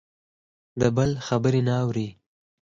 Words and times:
د 0.79 0.81
بل 0.97 1.11
خبرې 1.27 1.61
نه 1.67 1.73
اوري. 1.83 2.07